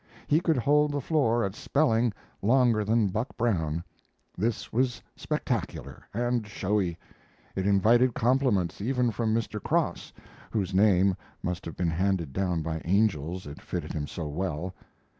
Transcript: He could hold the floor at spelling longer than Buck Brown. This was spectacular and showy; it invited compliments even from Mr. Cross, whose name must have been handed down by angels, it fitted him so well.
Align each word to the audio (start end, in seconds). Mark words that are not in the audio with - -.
He 0.25 0.39
could 0.39 0.57
hold 0.57 0.91
the 0.91 0.99
floor 0.99 1.45
at 1.45 1.53
spelling 1.53 2.11
longer 2.41 2.83
than 2.83 3.09
Buck 3.09 3.37
Brown. 3.37 3.83
This 4.35 4.73
was 4.73 4.99
spectacular 5.15 6.01
and 6.11 6.47
showy; 6.47 6.97
it 7.55 7.67
invited 7.67 8.15
compliments 8.15 8.81
even 8.81 9.11
from 9.11 9.31
Mr. 9.31 9.61
Cross, 9.61 10.11
whose 10.49 10.73
name 10.73 11.15
must 11.43 11.65
have 11.65 11.77
been 11.77 11.91
handed 11.91 12.33
down 12.33 12.63
by 12.63 12.81
angels, 12.83 13.45
it 13.45 13.61
fitted 13.61 13.93
him 13.93 14.07
so 14.07 14.27
well. 14.27 14.73